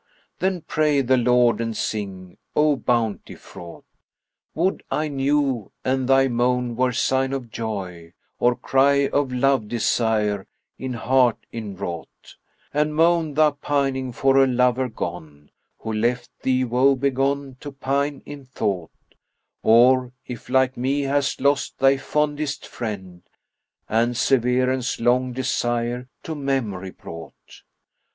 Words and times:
* 0.21 0.39
Then 0.39 0.61
pray 0.61 1.01
the 1.01 1.15
Lord 1.15 1.61
and 1.61 1.77
sing 1.77 2.39
'O 2.55 2.75
Bounty 2.75 3.35
fraught!' 3.35 3.85
Would 4.55 4.81
I 4.89 5.09
knew 5.09 5.71
an 5.85 6.07
thy 6.07 6.27
moan 6.27 6.75
were 6.75 6.91
sign 6.91 7.33
of 7.33 7.51
joy, 7.51 8.13
* 8.25 8.39
Or 8.39 8.55
cry 8.55 9.09
of 9.13 9.31
love 9.31 9.67
desire 9.67 10.47
in 10.79 10.93
heart 10.93 11.37
inwrought,— 11.51 12.35
An 12.73 12.93
moan 12.93 13.35
thou 13.35 13.51
pining 13.51 14.11
for 14.11 14.37
a 14.43 14.47
lover 14.47 14.89
gone 14.89 15.51
* 15.65 15.77
Who 15.81 15.93
left 15.93 16.31
thee 16.41 16.63
woe 16.63 16.95
begone 16.95 17.57
to 17.59 17.71
pine 17.71 18.23
in 18.25 18.43
thought,— 18.45 19.13
Or 19.61 20.13
if 20.25 20.49
like 20.49 20.75
me 20.75 21.01
hast 21.01 21.39
lost 21.41 21.77
thy 21.77 21.97
fondest 21.97 22.65
friend, 22.67 23.21
* 23.57 23.61
And 23.87 24.17
severance 24.17 24.99
long 24.99 25.31
desire 25.33 26.09
to 26.23 26.33
memory 26.33 26.89
brought? 26.89 27.61